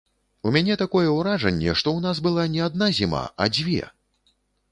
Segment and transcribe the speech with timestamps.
[0.51, 3.79] У мяне такое ўражанне, што ў нас была не адна зіма, а дзве!